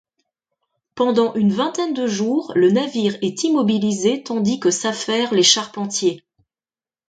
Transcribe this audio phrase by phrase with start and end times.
[0.95, 6.23] Pendant une vingtaine de jours, le navire est immobilisé tandis que s'affairent les charpentiers.